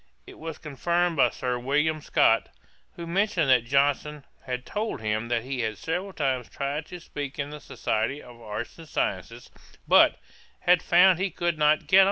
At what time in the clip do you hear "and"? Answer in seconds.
8.79-8.89